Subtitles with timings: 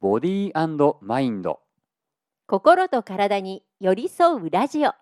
[0.00, 1.58] ボディーマインド。
[2.46, 4.92] 心と体に寄り添うラジオ。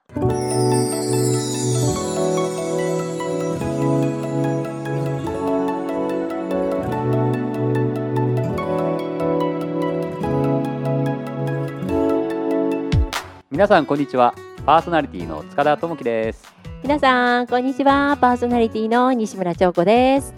[13.50, 14.34] 皆さんこんにちは。
[14.64, 16.54] パーソナリティの塚田智樹です。
[16.82, 18.16] 皆さんこんにちは。
[18.18, 20.32] パーソナリティの西村彫子です。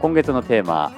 [0.00, 0.90] 今月のテーマ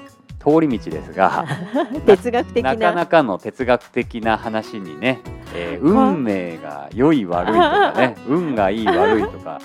[0.43, 1.45] 通り道ですが
[2.07, 2.75] 哲学的な。
[2.75, 5.21] なかなかの哲学的な話にね、
[5.55, 9.61] えー運命が良い悪いとかね 運がいい悪いとか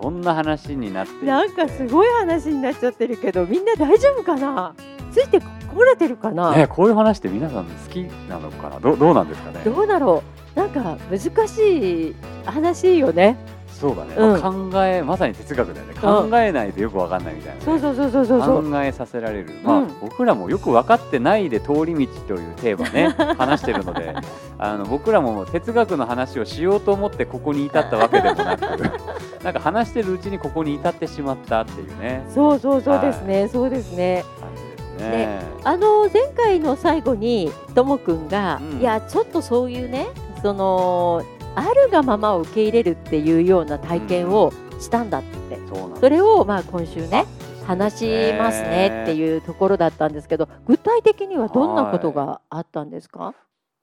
[0.00, 4.74] そんな話になってなんかすごい話になっちゃってるけどみんな大丈夫かな？
[5.12, 7.96] ついてこれてるかな、ね、こういう話って皆さん好き
[8.28, 8.78] なのかな？
[8.80, 9.60] どどうなんですかね？
[9.64, 10.22] どうだろ
[10.56, 10.58] う。
[10.58, 13.36] なんか難しい話よね
[13.80, 14.70] そうだね、うん。
[14.70, 15.94] 考えまさに哲学だよね。
[15.94, 18.70] 考えないとよくわかんないみたいなね、そうそうそうそうそうそう。
[18.70, 20.00] 考えさせられる、まあうん。
[20.02, 24.14] 僕らもよく分かってないで通り道というテーマね 話してるので
[24.58, 28.60] あの僕らも哲学の話をしようと思ってここに至ったわけでもなく
[29.42, 32.26] なんか話してるうちにここに至ってしまったっていうね。
[32.28, 34.24] そうそうそうですね、そうですね。
[34.38, 35.40] 感じですね。
[35.64, 38.80] あの前回の最後にともくんが、うん。
[38.80, 40.08] いやちょっとそういうね
[40.42, 41.22] その
[41.60, 47.26] あるがままを受け入れるっていうような体験をしたんだって、そうなんそれをまあ今週ね
[47.66, 53.34] 話しますねってういうところだったんですけど具体的にはどんなことがあったんですか、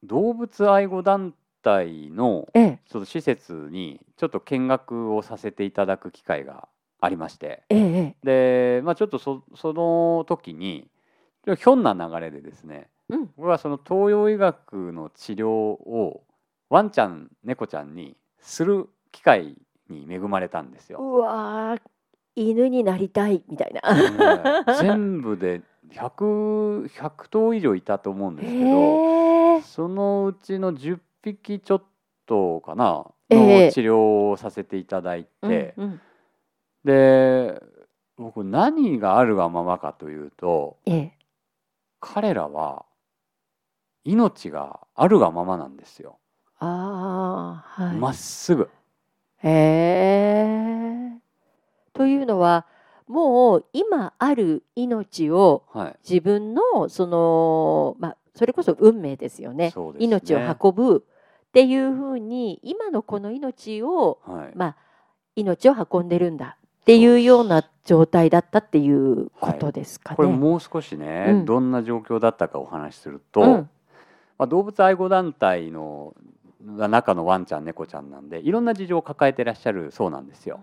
[0.04, 2.80] 動物愛護団体のええ。
[2.90, 6.68] ちょっと施設にちょっと見学をさせていただく機会が
[7.00, 7.64] ありまして。
[7.70, 10.88] ええで、まあ、ちょっとそその時に
[11.46, 13.30] ひょんな流れでですねうん。
[13.38, 16.24] 僕はその東洋医学の治療を
[16.70, 19.58] ワンちゃん猫ちゃんにする機会
[19.90, 21.00] に恵まれたんですよ。
[21.00, 21.82] うわー
[22.36, 24.64] 犬になりたいみたいな。
[24.64, 31.84] ね全部で 100, 100頭以上いたと思うんですけどそのうちの10匹ちょっ
[32.26, 36.02] とかなええの治療をさせていただいて、うんうん
[36.84, 37.62] で
[38.16, 41.12] 僕何があるがままかというとええ
[42.00, 42.86] 彼らは
[44.06, 46.18] 命があるがままなんですよ。
[46.60, 47.98] ああはい。
[47.98, 48.70] まっすぐ。
[49.44, 51.18] へえ。
[51.94, 52.66] というのは
[53.08, 55.96] もう今ある命をはい。
[56.08, 61.04] 自分のそのまあそれこそ運命ですよねね命を運ぶ
[61.48, 64.52] っていうふうに今のこの命をはい。
[64.56, 64.76] まあ
[65.36, 70.16] 命を運んでるんだっていうような状態だったっていうことですかね。
[70.16, 73.70] これもう少しね、うんどんな状況だったかお話しすると、うん
[74.38, 76.16] まあ、動物愛護団体の
[76.62, 80.60] 中のワンちゃん猫ちゃんなんでいろんな事情を抱えてらっしゃるそうなんですよ。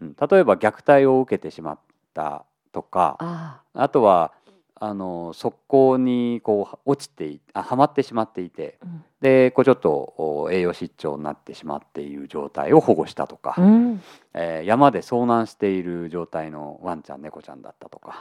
[0.00, 1.78] うん、例えば虐待を受けてしまっ
[2.12, 3.88] たとかああ。
[3.88, 4.32] とは
[4.76, 9.04] あの側溝にこう落ちていあはまってしまっていてあ、うん。
[9.20, 14.02] でこうちょっとお栄養失調になってしまっている状態を保護したとか、うん。
[14.34, 18.14] えー山で遭難している状態のワンちゃん猫ちゃんだったとか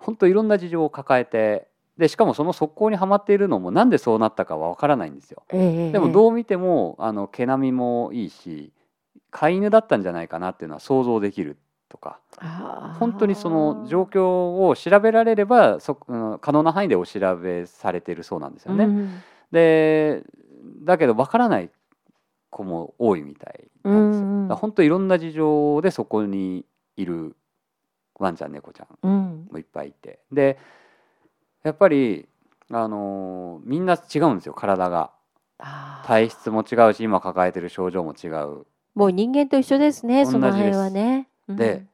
[0.00, 5.42] 本当いろんな事情を抱えてでしかもその側溝にはまっているのもなんでそうなったかはわからないんですよ。
[5.52, 8.72] ええでもどう見てもあの毛並みもいいし
[9.30, 12.20] 飼い犬だったんじゃないかなっていうのは想像できるとか。
[13.00, 18.84] 本当にその状況を調べられればそ、うん可能な範囲でお調べされているそうなんですよね。
[18.84, 20.24] うんで
[20.84, 21.70] だけどわからない
[22.50, 24.26] 子も多いみたいなんですよ。
[24.26, 24.48] うんうん。
[24.48, 26.64] だから本当いろんな事情でそこに
[26.96, 27.34] いる
[28.18, 29.48] ワンちゃん猫ちゃんうん。
[29.50, 30.20] もいっぱいいて。
[30.30, 30.58] で
[31.68, 32.26] やっぱり、
[32.70, 35.10] あのーみんな違うんですよ体が
[36.06, 38.66] 体質も違うし今抱えてる症状も違う。
[38.94, 41.28] もう人間と一緒ですねその辺はね。
[41.46, 41.84] うんで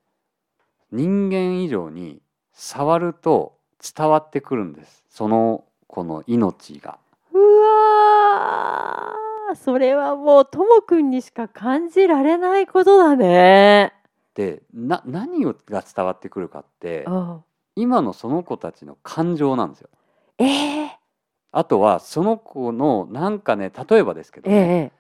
[0.93, 2.21] 人間以上に
[2.53, 3.59] 触ると
[3.97, 6.99] 伝わってくるんですその子の命が。
[7.33, 13.93] うわーそれはもうともくんにしか感じられないことだね。
[14.37, 17.45] でな何をが伝わってくるかってうん
[17.77, 19.89] 今のその子たちの感情なんですよ。
[20.39, 20.99] ええ
[21.53, 24.93] あとはその子のなんかね例えばですけどえね、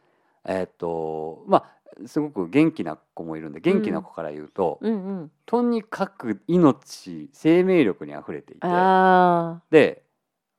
[0.44, 1.74] ええーっとまあ
[2.06, 5.30] すごく元気な子もいるんで元気な子から言うと、うんうん。
[5.46, 10.02] とにかく命生命力にあふれていてあで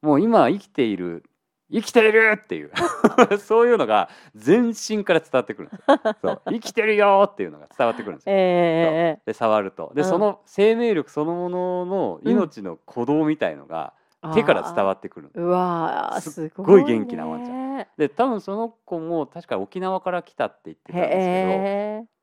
[0.02, 1.24] もう今生きている
[1.72, 2.72] 生きているっていう。
[3.40, 6.00] そういうのが全身から伝わってくるんですよ。
[6.22, 6.42] そう。
[6.50, 8.38] 生きてるよっていうのが伝わってくるんですあよ。
[8.38, 9.92] ええで触ると。
[9.96, 10.08] で、うん。
[10.08, 13.94] その生命力そのものの命の鼓動みたいのが
[14.34, 17.88] 手から伝わってくるうわーすすごい元気なワンちゃん。
[17.98, 22.15] で多分その子も確か沖縄から来たって言ってたんですけど。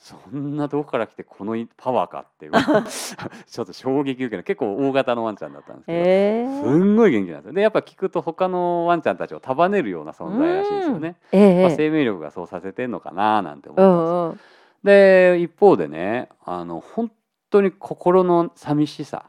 [0.00, 2.52] そんなどこから来てこのいパワーかっていう。
[3.46, 7.52] ちょっと衝撃受ける結構大型のワンちゃんだったんですけど、えすー、んごい元気なんですよ。
[7.52, 11.76] でやっぱ聞くと他のワンちゃんたちを束ねるような存在らしいんですよね、まあ、ええ。
[11.76, 17.12] 生命力がそうさせてんのかななんて思っうたんですで一方でねあの本
[17.50, 19.26] 当に心の寂しさ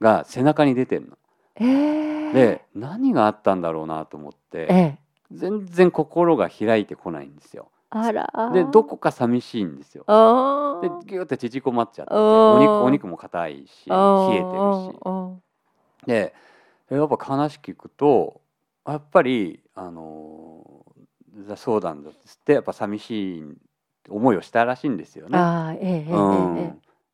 [0.00, 1.18] が背中に出てるの。
[1.56, 4.38] えー、で何があったんだろうなと思って。
[4.62, 4.98] ええ。
[5.32, 7.68] 全然心が開いてこないんですよ。
[7.94, 8.50] あら。
[8.52, 10.04] でどこか寂しいんですよ。
[10.06, 14.98] あでギューって縮こまっちゃってお肉お肉も硬いし冷えてるし。
[16.06, 16.34] るで
[16.90, 18.40] やっぱ話聞くと
[18.86, 20.84] やっぱりあのー
[21.56, 23.44] 相談だっつってやっぱ寂しい
[24.08, 25.36] 思いをしたらしいんですよね。
[25.36, 25.74] あ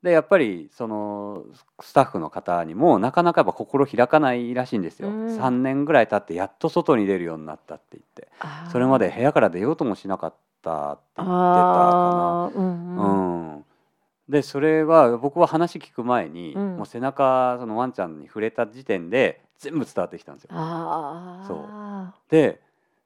[0.02, 1.44] でやっぱりその
[1.80, 5.38] スタッフの方にもなかなかやっぱ心開かないらしいんですよ、うん。
[5.38, 8.28] 3年ぐらい経ってやっと外に出るようになったって言って。
[8.72, 13.54] それまで部屋から出ようともしなかったって言ってたかあーうんな、うん。
[13.54, 13.64] うん。
[14.28, 16.76] でそれは僕は話聞く前に、うん。
[16.76, 20.50] もう背中そのワンちゃんに触れた時点で全部伝わってきたんですよ。
[21.46, 22.12] そう。
[22.30, 22.60] で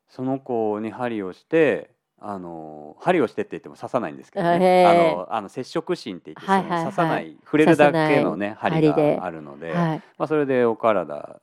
[0.08, 1.90] その子に針をして
[2.20, 4.90] あの針をしてって言っても刺さないんですけどへねー。
[4.90, 10.02] あのあの接触芯って言って、はいはい刺さない触れるだけのね針があるので、はい。
[10.18, 11.40] まあ、それでお体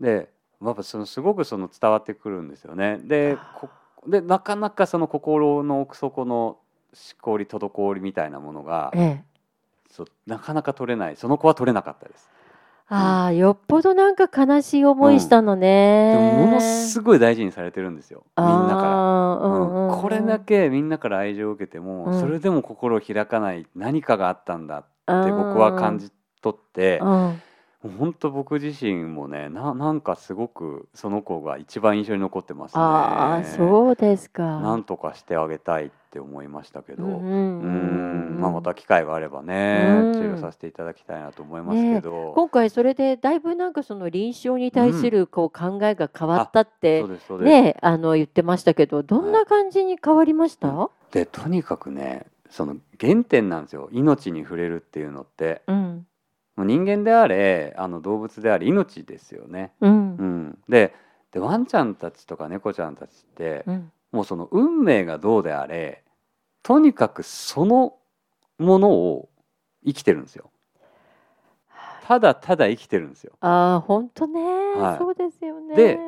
[0.00, 0.28] で
[0.62, 2.98] やっぱそのすごくその伝わってくるんですよね。
[2.98, 3.68] でこ
[4.06, 6.58] でなかなかその心の奥底の
[6.92, 9.24] しこり滞りみたいなものがええ。
[9.90, 11.16] そうなかなか取れない。
[11.16, 12.30] その子は取れなかったです。
[12.90, 18.24] ああよっぽどなんか悲しい思いしたのね、でもものすごい大事にされてるんですよ。
[18.38, 19.46] みんなから。
[19.46, 20.00] うんうんうん。
[20.00, 22.20] これだけみんなから愛情を受けても、うん。
[22.20, 26.10] それでも心を開かない何かがあったんだって僕は感じ
[26.40, 27.42] 取って、うん
[27.98, 32.82] 本当僕自身もねななんかすごくその子が一番印象に残ってますね。
[32.82, 34.42] ああそうですか。
[34.60, 40.12] なんとかしてあげたいって思いましたけど、ううんまあ、また機会があればね、うん。
[40.14, 47.48] 治療させていただきたいなと思いますけど、今回それでだいぶなんかその臨床に対するこう考えが変わったってそうですそうです。
[47.50, 50.90] ねあの言ってましたけどどんな感じに変わりました？
[51.12, 53.88] でとにかくねその原点なんですよ。
[53.92, 55.62] 命に触れるっていうのって。
[55.66, 56.06] うん
[56.64, 59.72] 人間であれあの動物であれ命ですよね。
[59.80, 60.94] うんうん、で
[61.32, 66.02] でワンちゃんたちとか猫ちゃんたちって、うんもうその運命がどうであれ
[66.62, 67.96] とにかくその
[68.58, 69.28] ものを
[69.84, 70.50] 生きてるんですよ。
[72.06, 73.32] ただただ生きてるんですよ。
[73.40, 75.76] ああ本当ね、はいそうですよね。
[75.76, 75.98] で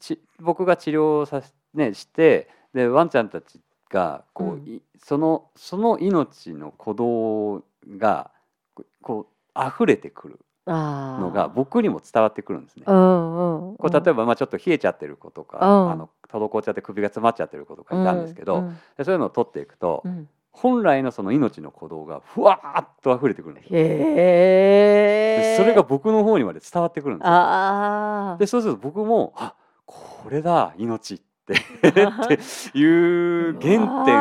[0.00, 7.64] ち僕が治療させ、ね、してでワンちゃんたちがこう、うんいそのその命の鼓動
[7.98, 8.30] が
[8.74, 12.84] ここう溢れてくるのが僕にも伝わってくるんですね。
[12.86, 15.90] うんうんこう例えばまあちょっと冷えちゃってる子とか、うん。
[15.92, 18.78] あの滞っちゃって首が詰まっちゃってる子とかいたんですけど、うん。
[18.96, 20.28] でそういうのを取っていくと、うん。
[20.54, 23.70] 本来のその命の鼓動がふわーっと溢れてくるんですよ。
[23.74, 27.32] へそれが僕の方にまで伝わってくるんですよ。
[27.32, 29.54] ああでそうすると僕もあ
[29.84, 31.54] これだ命って
[31.88, 34.16] っていう原点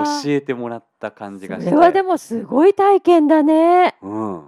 [0.00, 1.70] を教えてもらった感じがして。
[1.70, 3.94] それはでもすごい体験だね。
[4.00, 4.42] うん、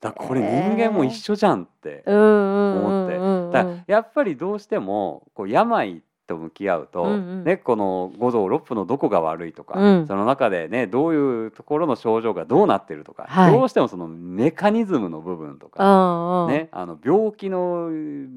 [0.00, 7.44] だからこれ人間も一緒じゃんってうん思って、うんだやっぱりどうしてもこう病と向き合うと、うんうん。
[7.44, 10.06] ね、この五臓六腑のどこが悪いとか、うん。
[10.06, 13.52] その中でねどういうところの症状がどうなってるとか、はい。
[13.52, 17.90] どうしてもそのメカニズムの部分とうか、ね、あの病気の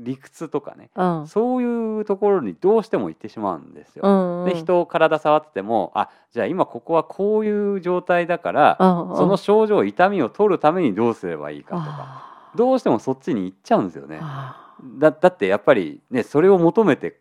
[0.04, 1.28] 理屈とかねうん。
[1.28, 4.04] そういうところにどうしても行ってしまうんですよ。
[4.06, 4.50] うんうん。
[4.50, 14.20] で人を体触っててもあじゃあ今ここはこういう状態だから、その症状痛みを取るためにどうすればいいかとかどうしてもそっちに行っちゃうんですよね。
[14.22, 14.60] あ
[15.00, 17.20] だだってやっぱりねそれを求めて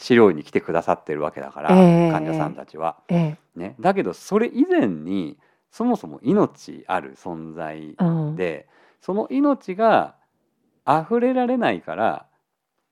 [0.00, 2.10] 治療に来てくださってるわけだから、ええ。
[2.10, 2.96] 患者さんたちは。
[3.08, 3.38] ーえ。
[3.54, 5.36] ね、だけどそれ以前に
[5.70, 8.36] そもそも命ある存在えうん。
[8.36, 8.66] で、
[9.02, 10.14] その命が
[10.86, 12.26] 溢れられないから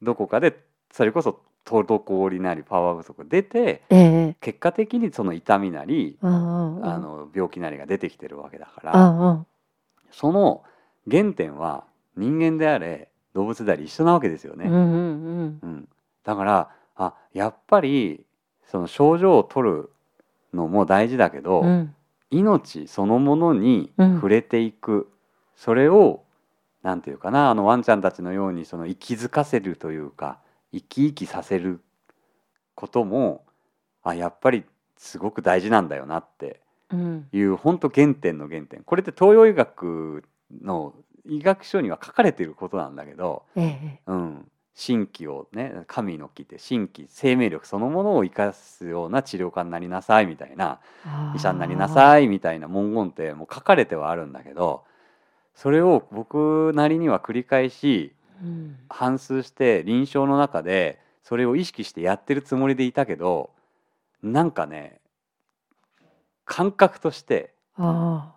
[0.02, 0.62] どこかで
[0.92, 4.36] それこそ滞りなりパワー不足出てええ。
[4.40, 6.86] 結果的にその痛みなり、うんうんうん。
[6.86, 9.46] あの病気なりが出てきてるわけだかうら、んうん。
[10.10, 10.62] その
[11.10, 11.84] 原点は
[12.16, 14.66] 人間であれ動物であれ一緒なわけですよね。
[14.66, 15.58] うんうん。
[15.62, 15.88] うん、
[16.24, 18.24] だからあやっぱり
[18.66, 19.90] その症状を取る
[20.52, 21.68] のも大事だけど、うん。
[21.68, 21.94] うん
[22.30, 24.14] 命そのものにうん。
[24.16, 25.10] 触れていく、
[25.56, 26.24] それを
[26.82, 30.38] なんていうかなあのワンちゃんたちのようにその息づかせるというか
[30.70, 31.80] 生き生きさせる
[32.74, 33.46] ことも
[34.02, 34.64] あやっぱり
[34.98, 37.28] すごく大事なんだよなってうん。
[37.32, 38.82] いう本当原点の原点。
[38.82, 40.22] これって東洋医学
[40.62, 40.94] の
[41.26, 44.00] 医学書には書かれていることなんだけど、ええ。
[44.06, 44.48] うん、
[44.80, 50.78] 新規をね神の木って新規生命力そのものを生かすような治療家になりなさいみたいな
[51.34, 54.84] 医者になりなさいみたいな文言ってもう書かれてはあるんだけど
[55.56, 58.76] それを僕なりには繰り返しうん。
[58.88, 63.50] 反芻して臨床の中でそれを意識してやってるつもりでいたけど
[64.22, 65.00] なんかね
[66.44, 68.32] 感覚としてあ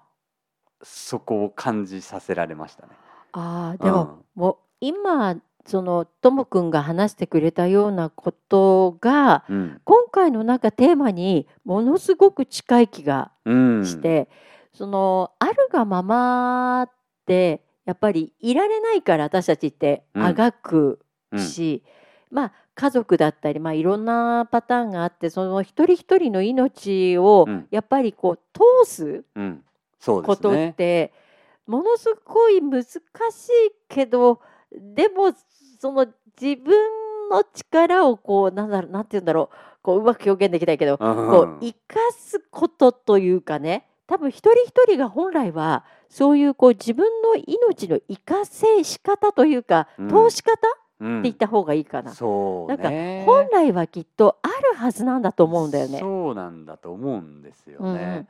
[0.81, 2.89] そこを感じさせられましたね。
[3.33, 9.81] ああでも、もう今そのともくんが話してくれたようなことがうん。
[9.83, 14.29] 今回のなんかテーマにものすごく近い気がうん、して、
[14.73, 16.91] そのあるがままっ
[17.25, 20.23] てやっぱりいられないから私たちってうん。
[20.23, 20.99] あがく
[21.31, 21.39] うん。
[21.39, 21.83] し、
[22.29, 27.67] まあ家族だったり、まあ、いろんなパターンがあってその一人一人の命をうん。
[27.69, 28.39] やっぱりこう
[28.85, 29.23] 通す
[30.03, 30.73] ことっ。
[30.73, 31.13] て
[31.67, 32.99] ものすごい難しい
[33.87, 34.41] けど
[34.71, 35.33] でも
[35.79, 36.07] その
[36.39, 36.73] 自分
[37.29, 52.13] の力をこうなんだろうなんて言うんだろうこううまく表現できないけどこう生かすことというかね多分一人一人が本来はそういうこう自分の命の生かせし方というかうん通し方ってうん言った方がいいかな。
[52.13, 53.23] そうなんかね。
[53.25, 55.99] 本来はきっとあるはずなんだと思うんだよね。
[55.99, 58.27] そうなんだと思うんですようんうんね。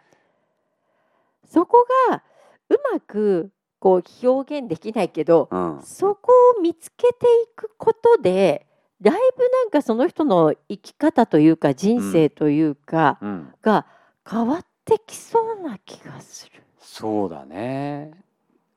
[1.45, 2.23] そこが
[2.69, 8.67] うまくこう表現できないけど、うん、そこを見つけていくことで
[9.01, 13.87] だいぶなんかその人の生き方というか人生というかうん、が
[14.29, 16.61] 変わってきそうな気がする。
[16.79, 18.11] そうだね。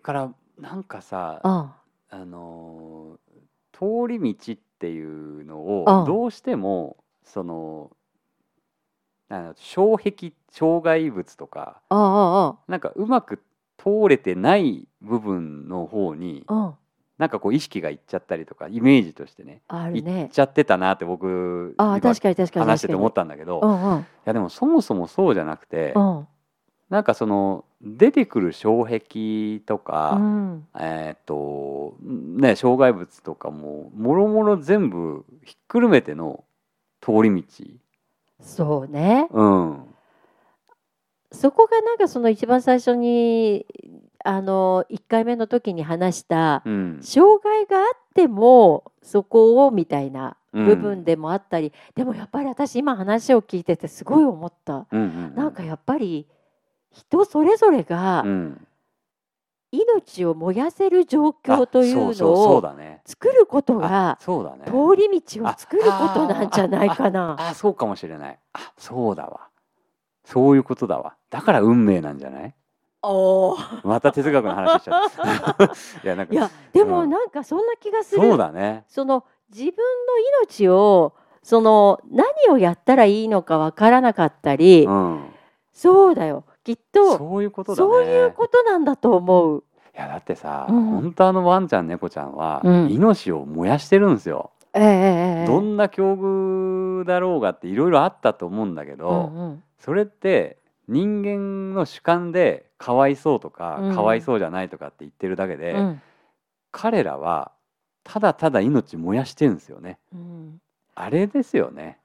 [0.02, 1.76] からなんかさ、あ
[2.11, 2.25] あ。
[2.25, 3.25] のー
[3.75, 7.90] 通り道っていうのをうんどうしてもその
[9.56, 11.80] 障壁障害物とか
[12.68, 13.42] なんかうまく
[13.84, 16.72] 通れてない部分の方にあうん
[17.16, 20.30] なんかこう意識がいっちゃったりとかイメージとしてねいっあるね。
[20.32, 23.60] ちゃってたなって僕あ確かに確かに話してて思ったんだけど。
[23.60, 26.26] うんうんやでもそもそもそうじゃなくてうん
[26.90, 36.42] なんかその出てくる障壁とか、うんえーっとね障害物とかももろもろ全部ひっくるめての
[37.00, 37.64] 通り道
[38.40, 39.28] そうね。
[39.30, 39.82] うん
[41.34, 43.66] そこがなんかその一番最初に
[44.24, 46.98] あの1回目の時に話したうん。
[47.02, 50.66] 障害があってもそこをみたいなうん。
[50.66, 56.28] 部分でもあったり、でもやっぱり私今話を聞いててすごい思った、うんうんなんかやっぱり
[56.92, 58.66] 人それぞれがうん。
[59.72, 62.62] 命を燃やせる状況というのを
[63.04, 64.30] 作ることあが通
[64.96, 67.34] り道を作ることなんじゃないかな。
[67.38, 68.38] あそうかもしれない。
[68.52, 69.48] あそうだわ
[70.25, 71.14] そういうことだわ。
[71.31, 72.54] だから運命なんじゃない？
[73.02, 73.87] おー。
[73.87, 75.11] また哲学の話しちゃっ
[75.57, 75.64] た。
[76.02, 77.11] いやなんかいやでもうん。
[77.11, 78.23] なんかそんな気がする。
[78.23, 78.85] そうだね。
[78.88, 79.83] その自分の
[80.43, 81.12] 命を
[81.43, 85.25] その何をやったらいいのかわからなかったり、うん。
[85.73, 86.45] そうだよ。
[86.62, 87.88] きっとそういうことだね。
[87.90, 89.64] そういうことなんだと思う。
[89.95, 90.85] いやだってさ、うん。
[90.87, 92.90] 本当あのワンちゃん猫ちゃんは、うん。
[92.90, 100.56] 命を燃やしてるんですよ、ええええどんな境遇だろうがっていろいろあったと思うんだけど、うんうんそれって
[100.88, 103.94] 人間の主観でかわいそうとか、うん。
[103.94, 106.02] かわいそうじゃないとかって言ってるだけで、うん。
[106.72, 107.52] 彼らは
[108.02, 109.98] ただただ命燃やしてるんですよね。
[110.14, 110.60] うん。
[110.94, 111.98] あれですよね。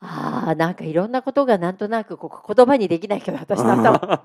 [0.00, 4.24] ああなんかいろんなことがなんとなくこう言葉にできないけど私の頭、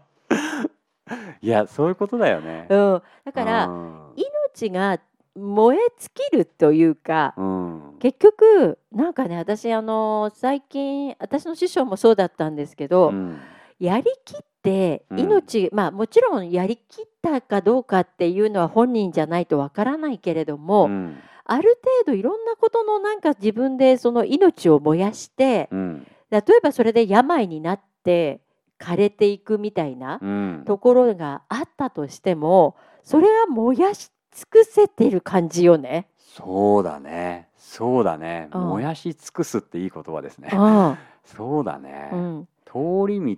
[1.42, 2.66] いやそういうことだよね。
[2.70, 4.14] うん、だからうん。
[4.16, 5.00] 命が
[5.36, 7.55] 燃え尽きるというかうん
[8.00, 13.38] 結局なんかね私あの最近私の師匠もそうだったんですけど、うん。
[13.80, 15.20] やりきってうん。
[15.20, 21.18] 命、まあもちろんやりきったかどうかっていうのは本人じゃないとわからないけれども、うん。
[21.44, 26.08] ある程度いろんなことのなんか自分でその命を燃やしてうん。
[26.32, 28.42] 例えばそれで病になって
[28.80, 30.64] 枯れていくみたいなうん。
[30.66, 36.08] ところがあったとしてもそれは燃やし尽くせてる感じよね。
[36.34, 37.50] そうだね。
[37.58, 38.50] そうだね。
[38.54, 38.62] うん。
[38.70, 40.50] 燃やし尽くすっていい言葉ですね。
[40.52, 40.98] うん。
[41.24, 42.48] そうだね、うん。
[42.66, 43.38] 通り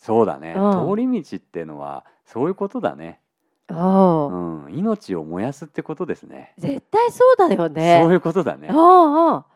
[0.00, 0.88] そうだね、うん。
[0.88, 3.20] 通り道っていうのはそういうことだね、
[3.68, 4.64] うん。
[4.64, 6.54] うん、命を燃やすってことですね。
[6.58, 8.00] 絶対そうだよね。
[8.02, 8.68] そういうことだね。
[8.70, 9.46] ああああ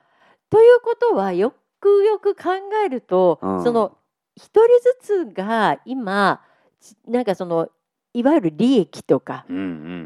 [0.50, 2.50] ということはよくよく考
[2.84, 3.64] えると、うん。
[3.64, 3.96] その
[4.36, 4.62] 一人
[5.02, 6.40] ずつが今
[6.80, 7.68] ちなんかその
[8.14, 9.46] いわゆる利益とか、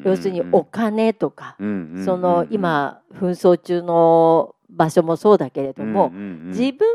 [0.05, 6.89] 要するにお金とか、その今紛争中の場所もそうだけれども、自分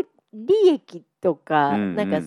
[0.00, 2.20] の利益とか、なんか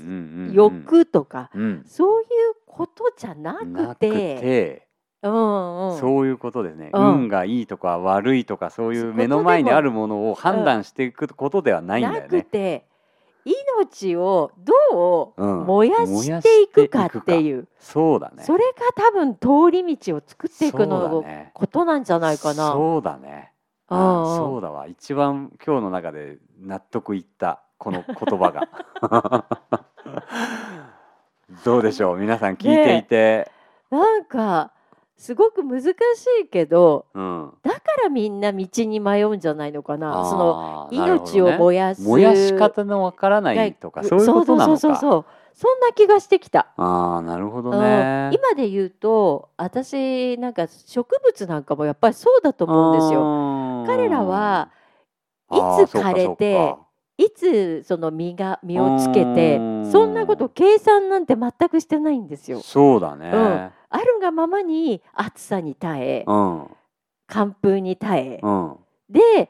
[0.52, 1.84] 欲とか、うん。
[1.86, 2.28] そういう
[2.66, 4.88] ことじゃなくてて。
[5.24, 6.00] ううんうん。
[6.00, 7.16] そういうことですね、うん。
[7.24, 12.30] 運がいいとか悪いとかそういう目の前にあるものを判断していくことではないんだなよね。
[12.30, 12.86] くて
[13.48, 18.44] 命をどううん燃やしていくかっていう、そうだね。
[18.44, 21.24] それが多分通り道を作っていくの
[21.54, 22.72] ことなんじゃないかな。
[22.74, 23.52] そうだね。
[23.90, 24.86] うんあうんそうだわ。
[24.88, 28.68] 一番今日の中で納得いったこの言葉が。
[31.64, 32.18] どうでしょう？
[32.18, 33.50] 皆さん聞いていて、
[33.90, 34.72] なんか
[35.18, 35.88] すごく難し
[36.44, 37.54] いけどうん。
[37.64, 40.26] だからみんな道に迷うんじゃないのかな。
[40.26, 44.80] その命をね燃やす燃やし方のわからないとかそういうことなのか。
[44.80, 46.68] そうそうそうそうそんな気がしてきた。
[46.78, 48.30] ああなるほどうんね。
[48.32, 53.20] 今で言うと私なんか植物なんかもやっぱりそうだと思うんですよ。
[53.20, 54.70] よ彼らは
[55.50, 55.56] い
[55.88, 56.76] つ枯れて
[57.18, 62.60] いつその実が実をつけてうんそんなこと計算なんて全くしてないんですよ。
[62.60, 63.32] そうだね。
[63.34, 66.68] うんあるがままに暑さに耐えうん
[67.28, 68.76] 寒風に耐えうん
[69.10, 69.50] で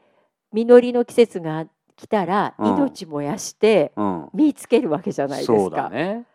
[0.52, 4.30] 実りの季節が来たらうん命燃やしてうん。
[4.34, 5.90] 実つけるわけじゃないですか。
[5.90, 6.26] ね。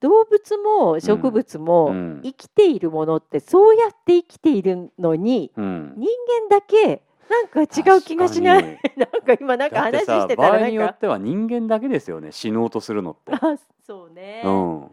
[0.00, 5.94] 動物も植物もうん生きているものってそうやって生きているのにうん。
[5.96, 6.08] 人
[6.48, 8.80] 間だけなんか違う気がしない。
[8.96, 13.32] なんか今なんか話してたらなんか合によっては人間だけですよね死のうとするのって。
[13.34, 14.90] あそうね、うん。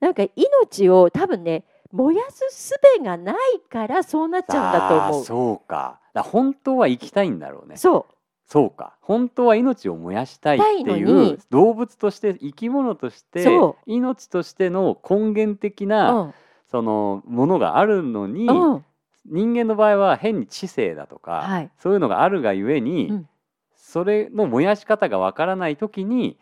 [0.00, 2.74] なんか命を多分ね燃やす術
[3.04, 3.36] がない
[3.70, 5.24] からそうなっちゃうんだと思う。
[5.24, 6.00] そうか。
[6.12, 7.76] 本当は生きたいんだろうね。
[7.76, 8.14] そう。
[8.46, 8.96] そうか。
[9.00, 16.34] 本当は命を燃やしたいっていう動物として生き物としてそ命としての根源的うな、ん。
[16.68, 18.84] そのものがあるのに、うん。
[19.26, 21.70] 人間の場合は変に知性だとか、はい。
[21.78, 23.28] そういうのがあるがゆえに、うん。
[23.76, 26.38] それの燃やし方がわからない時に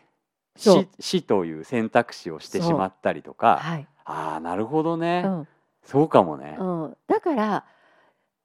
[0.55, 5.47] 死死という選択肢をしてしまったりとかはいああなるほどね、うん。
[5.83, 7.65] そうかもね、うん、だから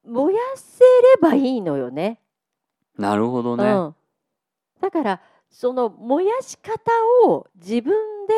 [0.07, 0.87] 燃やせれ
[1.21, 2.21] ばいいのよね。
[2.97, 3.95] なるほどね、うん、
[4.81, 6.81] だからその燃やし方
[7.27, 7.95] を自分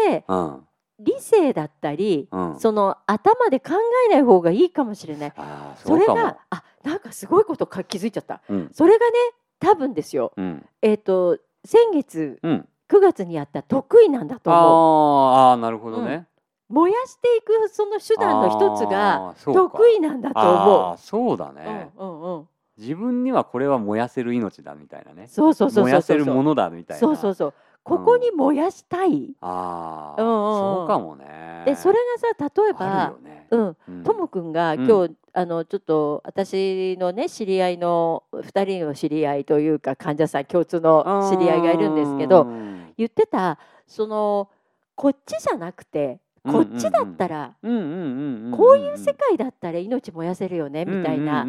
[0.08, 0.66] でうん。
[1.02, 2.60] 理性だったり、うん。
[2.60, 3.70] その頭で考
[4.10, 5.32] えない方がいいかもしれない。
[5.34, 8.42] ああそれがあなんかすごいことか気づいちゃった。
[8.50, 8.70] うん。
[8.74, 9.12] それがね
[9.58, 10.34] 多分ですよ。
[10.36, 10.66] うん。
[10.82, 12.68] えっ、と先月うん。
[12.90, 14.62] 9月にやった得意なんだと思う。
[14.62, 16.26] あーあーなるほどね、
[16.70, 21.54] 燃やしていくその手段の一つが得意なんだと思あーそうだう。
[21.54, 22.48] ね、うんうんうん。
[22.78, 25.26] 自分にはこれは燃やせる命だみたいなね。
[25.26, 25.84] そうそうそうそうそう。
[25.84, 27.00] 燃やせるものだみたいな。
[27.00, 27.54] そうそうそう。
[27.82, 29.34] ここに燃やしたい。
[29.40, 30.60] ああ、うんうんうん。
[30.60, 31.64] そうかもね。
[31.66, 33.76] でそれがさ例えあばね、うん。
[33.88, 34.02] うん。
[34.04, 34.86] ともくんがうん。
[34.86, 44.48] 今日、あのちょっと私のね知り合いの2人の知り合いというか患者さん共通の知り合いがいるんですけどうん言ってたその
[44.94, 51.46] こっちじゃなくてこっちだったら、こういう世界だったら命燃やせるよねみたいな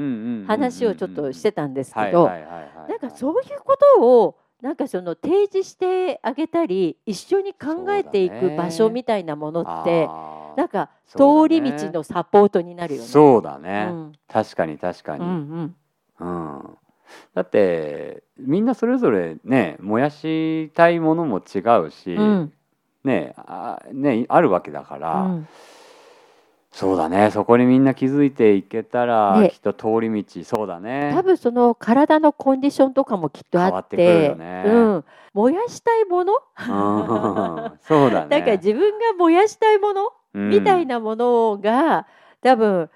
[0.47, 10.07] 話をちょっとしてたんですけどなんかそういうことをなんかその提示してあげたり一緒に考えていく場所みたいなものって、
[10.55, 13.07] なんか通り道のサポートになるよね。
[13.07, 14.11] そうだね、うん。
[14.27, 15.75] 確かに確かに、うん
[16.19, 16.25] うん。
[16.27, 16.77] うん。
[17.33, 22.53] だってみんなそれぞれね燃やしたいものも違うし、うん
[23.03, 25.47] ねあねあるわけだから、うん。
[26.71, 27.31] そうだね。
[27.31, 29.49] そこにみんな気づいていけたら、ね。
[29.49, 30.43] きっと通り道。
[30.43, 31.11] そうだね。
[31.13, 34.63] 多分その体のコンディションとかもきっとあって変わってくるよね。
[34.65, 37.79] うん、燃やしたいもの、うん。
[37.81, 38.27] そうだね。
[38.39, 42.07] だから自分が燃やしたいもの、みたいなものが
[42.41, 42.89] 多分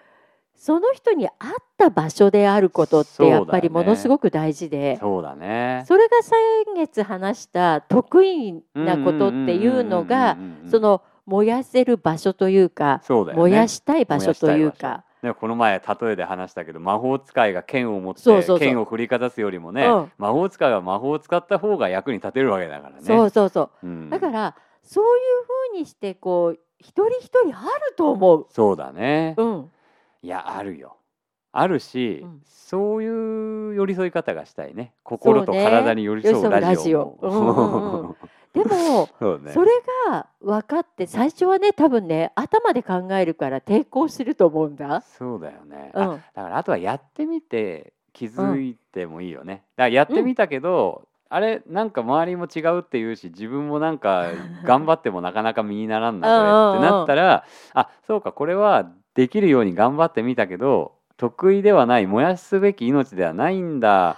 [0.55, 1.33] その人に合っ
[1.77, 4.97] た場所であることってやっぱりものすごく大事で。
[4.99, 5.83] そうだね。
[5.87, 10.37] それが先月話した得意なことっていうのが
[10.71, 13.41] その燃やせる場所というかそうだよね。
[13.41, 15.03] 燃やしたい場所というか。
[15.21, 18.67] ねこの前例えで話したけど魔法使いが剣を持ってそうそうそう。
[18.67, 20.11] 剣を振りかざすよりもね、うん。
[20.17, 23.01] 魔法使いは魔法を使った方が役に立てるわけだからね。
[23.01, 23.87] そうそうそう。
[23.87, 24.09] うん。
[24.09, 28.45] だからそういうふうにしてこう一人一人あると思う。
[28.49, 29.71] そうだね、うん、
[30.25, 30.97] いやあるよ。
[31.51, 32.41] あるし、うん。
[32.45, 34.91] そういう寄り添い方がしたいね。
[35.03, 35.63] 心とそうね。
[35.63, 37.17] 体に寄り添うラジオ寄り添うラジオ。
[37.21, 38.15] うんうんうん
[38.55, 39.51] でも、 そうね。
[39.51, 39.71] それ
[40.07, 45.01] が分かって最初はね多分ね頭で考えるから抵抗すると思うんだ。
[45.01, 54.27] そうだよね、あうん、だからあとはやってみて気づいてもいいよね、だからやってみたけど、あれなんか周りも違うって言うし自分もなんか
[54.63, 64.17] 頑張ってもなかなか身にならんなこれってなったらあそうかこれはできるように頑張ってみたけど得意ではない燃やすべき命ではないんだ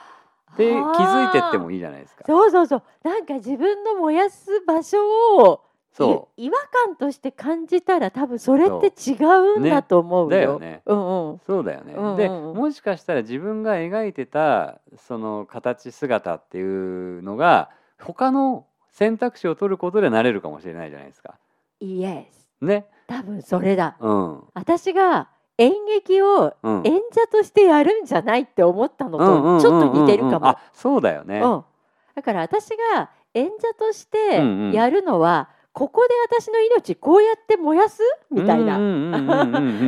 [0.53, 1.77] って気づいてってもいい。
[1.77, 2.23] いいじゃないですか。
[2.25, 4.97] そうそうそうなんか自分の燃やす場所
[5.37, 5.61] を
[5.97, 9.15] そい違和感として感じたら多分それって違
[9.55, 10.37] うんだと思うよ。
[10.37, 11.39] だよねうんうん。
[11.39, 21.35] そうだよね、うんうんうんでもしかしたら自分が描いてたその形姿っていうのが他の選択肢を取ることでなれるかもしれないじゃないですか。
[21.79, 22.47] イエス。
[22.61, 22.85] ね。
[23.07, 23.97] 多分それだ。
[23.99, 24.43] うん。
[24.53, 26.81] 私が演劇をうん。
[26.85, 30.47] 演者としてやるんじゃないって思ったのとちょっと似てるかも。
[30.47, 31.39] あそうだよね。
[31.39, 31.63] うん。
[32.15, 38.01] だから私が演者としてやるのは、ここで私の命こうやって燃やす？
[38.31, 38.79] みたいな。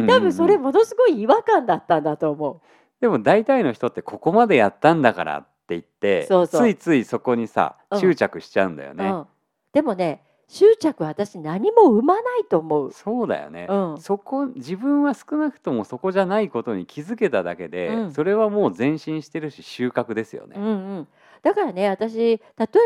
[0.07, 2.61] 多多分それものすごい違和感だったんだと思
[3.01, 8.95] でも大体の人ってここまでやったんだからって言ってついついそこにさうん執着しちゃうんだよう。
[8.95, 9.07] ね。
[9.07, 9.25] うん。
[9.73, 12.91] でもね執着は私何も生まないと思う。
[12.91, 13.65] そうだよね。
[13.67, 13.97] うん。
[13.99, 20.55] そこ自分は少なくともそこじゃないことに気づけただけで、うんそれはもう前進してるし収穫ですよね。
[20.55, 20.67] うんう
[21.01, 21.07] ん、
[21.41, 22.39] だからね私例え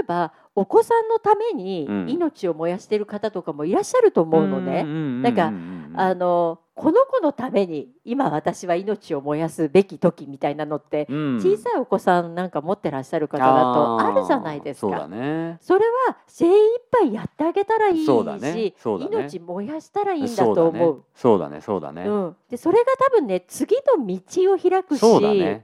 [0.05, 4.83] ばお子さんのためにうん命を燃やしている方とかもいらっしゃると思うのね。
[4.83, 5.51] なんか
[5.95, 14.87] あのこの子のために今私は命を燃やすべき時みたいなのって、小さいお子さんなんか持ってらっしゃる方だとあるじゃないですか。
[14.87, 15.57] そうだね。
[15.61, 16.51] それは精一
[16.91, 18.73] 杯やってあげたらいいし、ねね
[19.11, 21.03] 命燃やしたらいいんだと思う。
[21.13, 21.61] そうだね。
[21.61, 22.05] そうだね。
[22.05, 25.63] うん、でそれが多分ね次の道を開くし。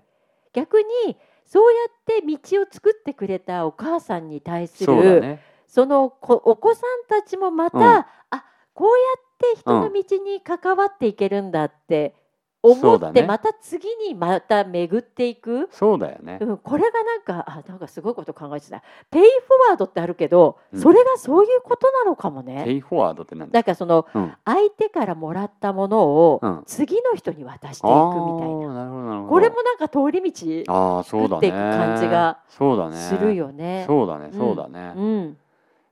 [0.54, 1.16] 逆に
[1.50, 5.42] そうやって道を作ってくれたお母さんに対するね。
[5.66, 7.84] その子お子さんたちもまた、うん
[8.32, 12.16] あこうやって人の道に関わっていけるんだって
[12.62, 16.40] 思って、また次にまた巡っていく、そうだよね。
[16.42, 22.72] うん、これがなんかあなんかすごいこと考えてたペイフォワードってあるけど、うんそれがそういうことなのかもペね。
[22.74, 23.50] イフォワードって何？
[23.52, 24.34] なんかそのうん。
[24.44, 29.30] 相手からもらったものをうん次の人に渡していくみたいな、あーなるほどなるほど。
[29.30, 31.30] これもなんか通り道ああそうだね。
[31.30, 32.98] 作っていく感じがそうだね。
[32.98, 33.86] するよね。
[33.88, 34.32] そうだね。
[34.34, 34.94] そうだね。
[34.96, 35.38] うん、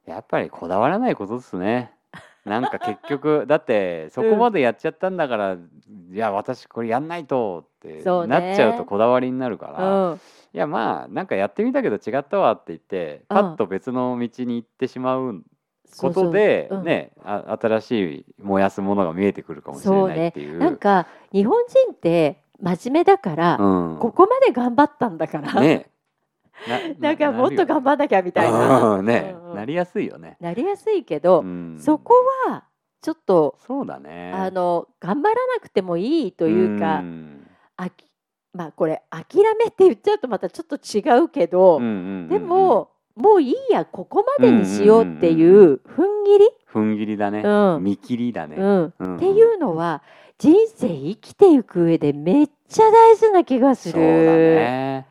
[0.06, 1.92] やっぱりこだわらないことですね。
[2.48, 5.58] なんか結局 だってそこまでやっちゃったんだから、い
[6.18, 10.20] や私これやんないとってなっちゃうとこだわりになるから、うん、い
[10.54, 13.38] やまあなんかやってみたけど違ったわって言ってうん。
[13.38, 15.44] パッと別の道に行ってしまう
[16.00, 16.84] ことでうん。
[16.84, 20.58] ねあ新しい燃やすものが見えてくるかもしれないっていう。
[20.58, 25.90] なんか日本人って真面目だから、うん、ここまで頑張ったんだから、ね
[27.00, 30.38] なんかもっと頑張っんなきゃみたたいな、ね、なりやすいよね。
[30.40, 31.78] なりやすいけど、うん。
[31.80, 32.14] そこ
[32.48, 32.66] は
[33.02, 34.32] ちょっと、そうだね。
[34.34, 37.48] あの頑張らなくてもいいというか、ん。
[37.78, 38.06] あき
[38.54, 47.84] まあこれ諦めって言っちゃうとまたちょっと違うけど、でももういいやここまでにしようっていう踏ん切り、踏ん切りだね、うん。
[47.84, 48.60] 見切りだね、っ
[49.20, 50.02] ていうのは
[50.40, 53.94] 人生生きていく上でめっちゃ大事な気がする。
[53.94, 55.08] そうだね、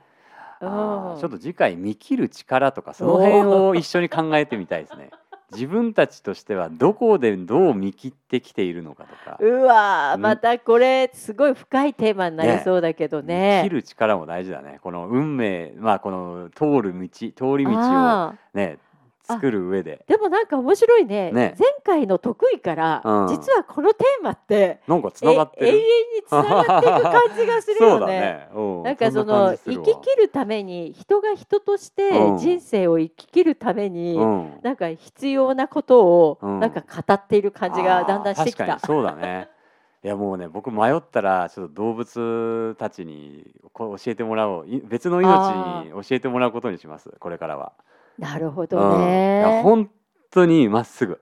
[0.61, 5.11] ちょっと次回見切る力とかその辺を一緒に考えてみたいですね。
[5.53, 13.62] 自分たちとしてはどこでどう見切ってきているのかとか、うわまたこれすごい深いテーマになりそうだけどね。
[13.62, 14.81] 見切る力も大事だね。
[14.83, 18.79] この運命まあこの通る道通り道をね
[19.27, 20.05] 作る上で。
[20.07, 21.33] でもなんか面白いね。
[21.33, 21.55] ね。
[21.59, 23.29] 前回の得意から、うん。
[23.29, 28.07] 実はこのテーマってなんかつながってえ永遠るにつながっていく感じがするそうよね。
[28.07, 28.83] だね、うん。
[28.85, 32.39] なんかその生き切るために人が人としてうん。
[32.39, 34.59] 人生を生き切るために、うん。
[34.62, 36.61] なんか必要なことをうん。
[36.61, 38.65] なんか語っている感じがだんだんしてきた。
[38.65, 38.87] あー確。
[38.87, 38.97] かに。
[38.97, 39.49] そうだね。
[40.05, 44.67] いやもうね僕迷ったらちょっと動物たちにこう教えてもらおう。
[44.69, 47.11] い別の命に教えてもらうことにします。
[47.19, 47.73] これからは。
[48.19, 49.63] なるほどうん。
[49.63, 49.91] 本
[50.31, 51.21] 当にまっすぐ、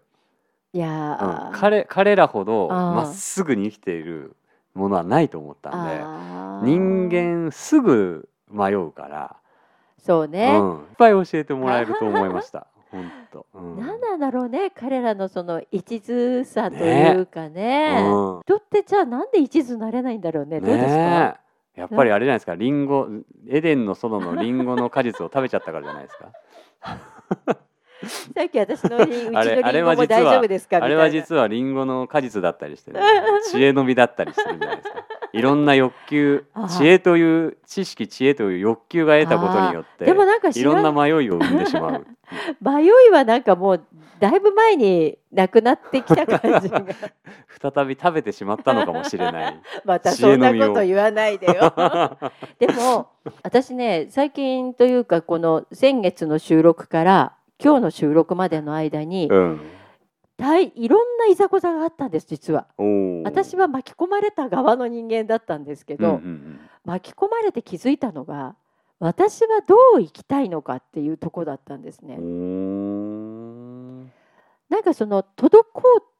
[0.72, 0.94] いやうん。
[0.96, 1.50] ー。
[1.52, 4.36] 彼彼らほどまっすぐに生きている
[4.74, 5.70] ものはないと思った
[6.62, 9.36] んで人間すぐ迷うから、
[9.98, 12.66] そうね、うん、いっぱい教えてもらえると思いました。
[12.92, 13.78] 本当、うん。
[13.78, 18.04] 何なんだろうね彼らのその一途さというかね。
[18.06, 18.40] うん。
[18.42, 20.60] 人ってじゃあなんで一途なれないんだろうね。
[20.60, 21.40] どうですか、
[21.74, 22.54] やっぱりあれじゃないですか。
[22.54, 23.08] リンゴ
[23.48, 26.32] エデンの園のリンゴの果実を食べちゃったからじゃないですか
[28.34, 30.76] さっき私のうちのリンゴもは実は大丈夫ですか？
[30.82, 33.00] あれは実はリンゴの果実だったりして、ね、
[33.50, 35.04] 知恵の実だったりするんじゃないですか？
[35.34, 42.06] いろんな欲求あ知恵という知識知恵という欲求が得たことによってでもなんかいろんな迷いを生んでしまう。
[42.62, 43.84] 迷いはなんかもう
[44.20, 46.84] だいぶ前になくなってきた感じが。
[47.74, 49.60] 再び食べてしまったのかもしれない。
[49.84, 51.74] またそんなこと言わないでよ。
[52.60, 53.08] でも
[53.42, 59.60] 私ね最近というかこの先月の収録から今日の収録までの間に、うん
[60.36, 62.66] 大いろんないざこざがあったんです実は。
[63.24, 68.56] 私は巻き込まれた側の人間だったんですけど、うんうん巻き込まれて気づいたのが
[68.98, 72.16] 私はどう生きたいのかっていうとこだったんですね。
[74.68, 75.62] なんかその滞っ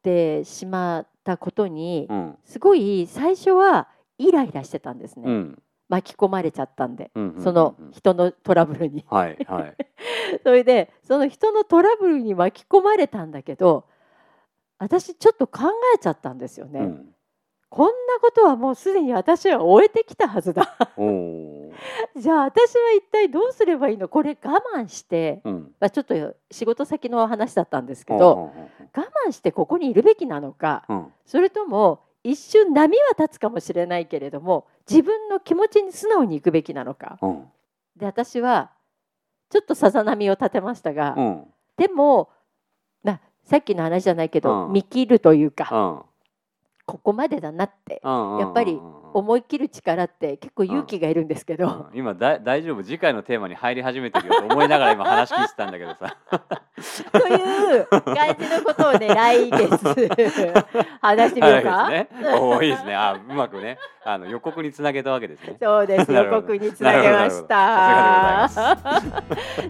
[0.02, 5.24] てしまったことに、うん、すごい最初はイライラしてたんですね。
[5.26, 9.04] うん巻き込まれちゃったんで、うんうんうんその人のトラブルに。
[9.08, 9.76] はいはい。
[10.42, 13.84] それでその人のトラブルに巻き込まれたんだけど
[14.78, 16.80] 私ちょっと考えちゃったんですよね。
[16.80, 17.14] うん
[17.70, 20.76] こんなことはもうすでに私は終えてきたはずだ。
[22.14, 24.06] じゃあ私は一体どうすればいいの？
[24.06, 26.14] これ我慢して、うんまあ、ちょっと
[26.52, 28.52] 仕事先の話だったんですけど
[28.96, 30.84] 我慢してここにいるべきなのか
[31.26, 37.18] それとも一瞬波は立つかもしれないけれども自分の気持ちに素直に行くべきなのか。
[37.22, 37.44] うん。
[37.96, 38.70] で私は
[39.50, 41.44] ちょっとさざ波を立てましたが、うん。
[41.76, 42.30] でも
[43.02, 44.72] なさっきの話じゃないけど、うん。
[44.72, 46.14] 見切るというか、うん。
[46.86, 51.98] ここまでだなってうんやっぱりうん思い切る力って結構勇気がいるんですけど、うん。
[51.98, 52.82] 今だ大丈夫？
[52.82, 54.34] 次回のテーマに入り始めてるよ。
[54.40, 56.16] と思いながら今話聞いてたんだけどさ。
[57.12, 60.10] という感じのことをね来月
[61.00, 61.70] 話してみようか。
[61.70, 62.34] はいですね。
[62.34, 62.94] おーいいですね。
[62.96, 63.78] あうまくね。
[64.06, 65.56] あの予告につなげたわけですね。
[65.62, 66.12] そうです。
[66.12, 68.50] 予告につなげました。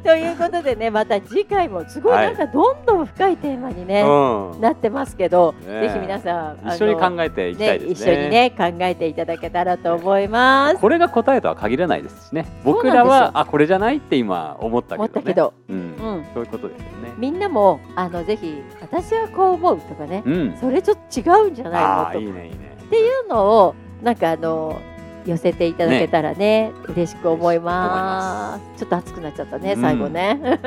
[0.03, 4.61] ということでねまた次回もすごいはいなんかどんどん深いテーマにね、うん。
[4.61, 5.89] なってますけど、ねえ。
[5.89, 10.79] ぜひ皆さん一緒に考えていきたいねですね一緒にね考えていただけたらと思います。
[10.79, 12.47] これが答えとは限らないですしね。
[12.65, 15.77] 僕らはあこれじゃないって今思ったけど、ね、思ったけど、うん。
[15.77, 15.81] う
[16.21, 17.13] ん、そういうことですよね。
[17.19, 20.57] みんなもあのぜひ私はこう思うとかね、うん。
[20.61, 22.77] それちょっと違うんじゃないのいいねいいね。
[22.83, 24.81] っていうのをなんかあの
[25.27, 28.79] 寄せていただけたらね嬉しく思います。
[28.79, 29.81] ちょっと熱くなっちゃったねうん。
[29.81, 30.41] 最後ね、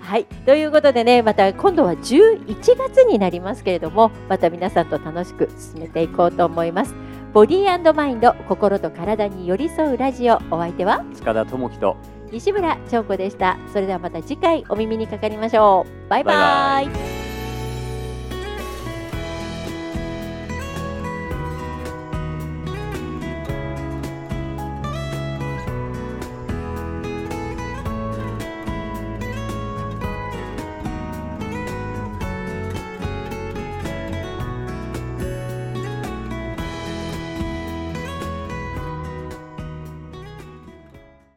[0.00, 0.24] はい。
[0.46, 6.94] ということでねまた今度は11月になりますけれどもまた皆さんと楽しく進めていこうと思います
[7.38, 10.38] ボディーマインド心と体に寄り添うラジオ。
[10.50, 11.04] お相手は？
[11.14, 11.96] 塚田智樹と。
[12.32, 13.56] 西村彫子でした。
[13.72, 16.08] それではまた次回お耳にかかりましょう。
[16.10, 16.34] バイバイ。
[16.34, 17.27] バイバイ